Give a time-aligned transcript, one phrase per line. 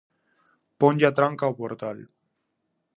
[0.81, 1.97] Ponlle a tranca ao portal.